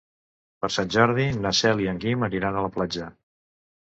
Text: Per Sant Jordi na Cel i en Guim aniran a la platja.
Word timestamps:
Per 0.63 0.69
Sant 0.75 0.87
Jordi 0.95 1.27
na 1.43 1.51
Cel 1.59 1.85
i 1.85 1.91
en 1.93 2.03
Guim 2.07 2.27
aniran 2.29 2.59
a 2.59 2.65
la 2.69 2.73
platja. 2.79 3.11